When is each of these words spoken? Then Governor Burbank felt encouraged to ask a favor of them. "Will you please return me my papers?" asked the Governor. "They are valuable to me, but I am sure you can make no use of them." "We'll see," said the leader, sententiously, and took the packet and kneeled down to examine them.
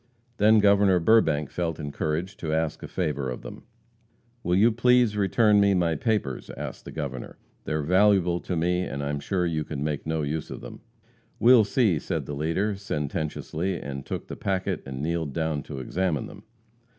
Then 0.37 0.57
Governor 0.57 0.99
Burbank 0.99 1.51
felt 1.51 1.79
encouraged 1.79 2.39
to 2.39 2.51
ask 2.51 2.81
a 2.81 2.87
favor 2.87 3.29
of 3.29 3.43
them. 3.43 3.65
"Will 4.41 4.55
you 4.55 4.71
please 4.71 5.15
return 5.15 5.59
me 5.59 5.75
my 5.75 5.93
papers?" 5.93 6.49
asked 6.57 6.85
the 6.85 6.91
Governor. 6.91 7.37
"They 7.65 7.73
are 7.73 7.83
valuable 7.83 8.39
to 8.39 8.55
me, 8.55 8.83
but 8.89 8.99
I 9.03 9.09
am 9.11 9.19
sure 9.19 9.45
you 9.45 9.63
can 9.63 9.83
make 9.83 10.07
no 10.07 10.23
use 10.23 10.49
of 10.49 10.61
them." 10.61 10.81
"We'll 11.37 11.65
see," 11.65 11.99
said 11.99 12.25
the 12.25 12.33
leader, 12.33 12.75
sententiously, 12.75 13.79
and 13.79 14.03
took 14.03 14.25
the 14.27 14.35
packet 14.35 14.81
and 14.87 15.03
kneeled 15.03 15.33
down 15.33 15.61
to 15.65 15.77
examine 15.77 16.25
them. 16.25 16.45